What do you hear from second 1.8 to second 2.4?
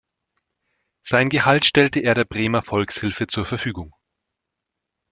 er der